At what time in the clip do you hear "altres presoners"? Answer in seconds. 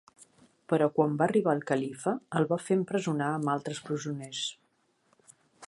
3.55-4.43